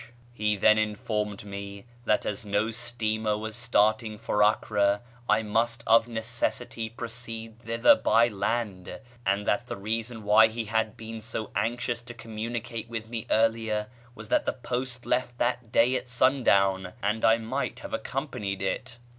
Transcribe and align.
He 0.33 0.55
then 0.55 0.79
informed 0.79 1.45
me 1.45 1.85
that 2.05 2.25
as 2.25 2.43
no 2.43 2.71
steamer 2.71 3.37
was 3.37 3.55
starting 3.55 4.17
for 4.17 4.41
Acre 4.43 5.01
I 5.29 5.43
must 5.43 5.83
of 5.85 6.07
necessity 6.07 6.89
proceed 6.89 7.59
thither 7.59 7.95
by 7.95 8.27
land, 8.27 8.99
and 9.27 9.45
that 9.47 9.67
the 9.67 9.77
reason 9.77 10.23
why 10.23 10.47
he 10.47 10.65
had 10.65 10.97
been 10.97 11.21
so 11.21 11.51
anxious 11.55 12.01
to 12.01 12.15
communicate 12.15 12.89
with 12.89 13.09
me 13.09 13.27
earlier 13.29 13.89
was 14.15 14.29
that 14.29 14.45
the 14.45 14.53
post 14.53 15.05
left 15.05 15.37
that 15.37 15.71
day 15.71 15.95
at 15.95 16.09
sun 16.09 16.43
down 16.43 16.93
and 17.03 17.23
I 17.23 17.37
might 17.37 17.81
have 17.81 17.93
accompanied 17.93 18.63
it. 18.63 18.97